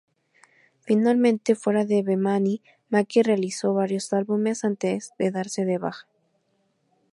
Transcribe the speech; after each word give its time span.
Finalmente, 0.79 1.53
fuera 1.53 1.85
de 1.85 2.01
Bemani, 2.01 2.63
Maki 2.89 3.21
realizó 3.21 3.75
varios 3.75 4.11
álbumes 4.13 4.63
antes 4.63 5.11
de 5.19 5.29
darse 5.29 5.63
de 5.63 5.77
baja. 5.77 6.07